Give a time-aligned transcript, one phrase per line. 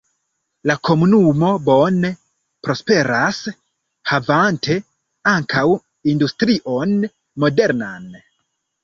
[0.69, 2.09] La komunumo bone
[2.67, 3.41] prosperas
[4.13, 4.79] havanta
[5.33, 5.67] ankaŭ
[6.15, 6.97] industrion
[7.45, 8.09] modernan.